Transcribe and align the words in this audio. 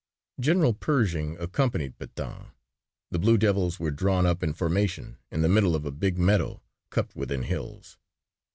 General 0.39 0.73
Pershing 0.73 1.37
accompanied 1.39 1.95
Pétain. 1.99 2.47
The 3.11 3.19
blue 3.19 3.37
devils 3.37 3.79
were 3.79 3.91
drawn 3.91 4.25
up 4.25 4.41
in 4.41 4.51
formation 4.53 5.19
in 5.29 5.43
the 5.43 5.47
middle 5.47 5.75
of 5.75 5.85
a 5.85 5.91
big 5.91 6.17
meadow 6.17 6.59
cupped 6.89 7.15
within 7.15 7.43
hills. 7.43 7.99